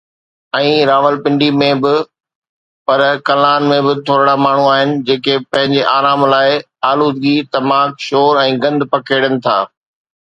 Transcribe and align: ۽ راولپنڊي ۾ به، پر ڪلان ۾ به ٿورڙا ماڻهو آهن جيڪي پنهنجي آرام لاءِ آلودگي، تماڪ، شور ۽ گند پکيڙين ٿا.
۽ 0.57 0.69
راولپنڊي 0.89 1.47
۾ 1.57 1.65
به، 1.81 1.91
پر 2.89 3.01
ڪلان 3.27 3.67
۾ 3.71 3.77
به 3.87 3.93
ٿورڙا 4.07 4.33
ماڻهو 4.45 4.65
آهن 4.75 4.95
جيڪي 5.09 5.35
پنهنجي 5.51 5.83
آرام 5.97 6.25
لاءِ 6.33 6.55
آلودگي، 6.93 7.35
تماڪ، 7.57 8.03
شور 8.07 8.41
۽ 8.47 8.57
گند 8.65 8.89
پکيڙين 8.95 9.35
ٿا. 9.47 9.59